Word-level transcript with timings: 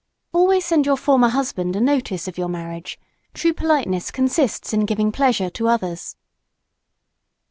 Always 0.33 0.65
send 0.65 0.87
your 0.87 0.97
former 0.97 1.29
husband 1.29 1.75
a 1.75 1.79
notice 1.79 2.27
of 2.27 2.35
your 2.35 2.47
marriage; 2.47 2.97
true 3.35 3.53
politeness 3.53 4.09
consists 4.09 4.73
in 4.73 4.87
giving 4.87 5.11
pleasure 5.11 5.51
to 5.51 5.67
others. 5.67 6.15